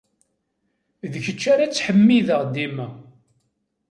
D 1.11 1.13
kečč 1.23 1.43
ara 1.53 1.65
ttḥemmideɣ 1.71 2.41
dima. 2.53 2.87